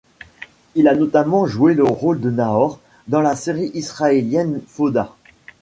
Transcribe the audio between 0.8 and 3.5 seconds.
a notamment joué le rôle de Naor dans la